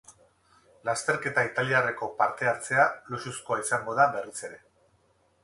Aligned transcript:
Lasterketa 0.87 1.43
italiarreko 1.49 2.09
parte 2.23 2.49
hartzea 2.53 2.87
luxuzkoa 3.13 3.61
izango 3.67 4.01
da 4.03 4.09
berriz 4.19 4.37
ere. 4.51 4.61